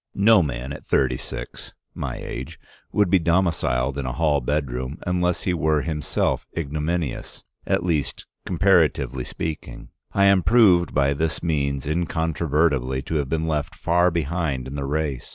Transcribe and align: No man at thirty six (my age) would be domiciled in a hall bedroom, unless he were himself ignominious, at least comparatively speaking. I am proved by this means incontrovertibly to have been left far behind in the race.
No 0.15 0.41
man 0.41 0.73
at 0.73 0.83
thirty 0.83 1.15
six 1.15 1.75
(my 1.93 2.17
age) 2.17 2.59
would 2.91 3.11
be 3.11 3.19
domiciled 3.19 3.99
in 3.99 4.07
a 4.07 4.13
hall 4.13 4.41
bedroom, 4.41 4.97
unless 5.05 5.43
he 5.43 5.53
were 5.53 5.81
himself 5.83 6.47
ignominious, 6.57 7.43
at 7.67 7.85
least 7.85 8.25
comparatively 8.43 9.23
speaking. 9.23 9.89
I 10.11 10.23
am 10.23 10.41
proved 10.41 10.95
by 10.95 11.13
this 11.13 11.43
means 11.43 11.85
incontrovertibly 11.85 13.03
to 13.03 13.15
have 13.17 13.29
been 13.29 13.47
left 13.47 13.75
far 13.75 14.09
behind 14.09 14.67
in 14.67 14.73
the 14.73 14.85
race. 14.85 15.29